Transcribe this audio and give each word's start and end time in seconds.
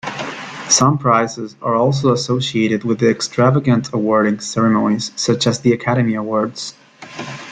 Some 0.67 0.97
prizes 0.97 1.55
are 1.61 1.75
also 1.75 2.11
associated 2.11 2.83
with 2.83 3.03
extravagant 3.03 3.93
awarding 3.93 4.39
ceremonies, 4.39 5.11
such 5.15 5.45
as 5.45 5.59
the 5.59 5.73
Academy 5.73 6.15
Awards. 6.15 6.73